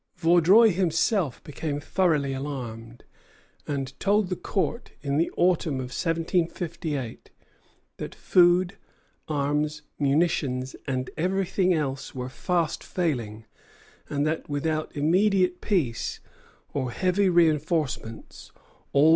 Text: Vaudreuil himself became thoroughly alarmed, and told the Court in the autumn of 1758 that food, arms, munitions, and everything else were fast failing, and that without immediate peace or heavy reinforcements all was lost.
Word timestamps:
Vaudreuil 0.17 0.71
himself 0.71 1.43
became 1.43 1.79
thoroughly 1.79 2.33
alarmed, 2.33 3.03
and 3.67 3.93
told 3.99 4.29
the 4.29 4.35
Court 4.35 4.93
in 5.03 5.17
the 5.17 5.29
autumn 5.37 5.75
of 5.75 5.93
1758 5.93 7.29
that 7.97 8.15
food, 8.15 8.79
arms, 9.27 9.83
munitions, 9.99 10.75
and 10.87 11.11
everything 11.17 11.71
else 11.75 12.15
were 12.15 12.29
fast 12.29 12.83
failing, 12.83 13.45
and 14.09 14.25
that 14.25 14.49
without 14.49 14.91
immediate 14.95 15.61
peace 15.61 16.19
or 16.73 16.89
heavy 16.89 17.29
reinforcements 17.29 18.49
all 18.93 19.01
was 19.01 19.03
lost. 19.03 19.09